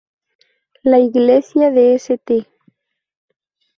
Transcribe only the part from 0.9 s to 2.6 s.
Iglesia de St.